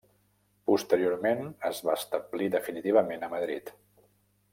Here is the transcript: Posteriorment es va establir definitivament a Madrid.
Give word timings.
Posteriorment 0.69 1.43
es 1.69 1.81
va 1.89 1.95
establir 2.01 2.47
definitivament 2.57 3.27
a 3.27 3.31
Madrid. 3.35 3.71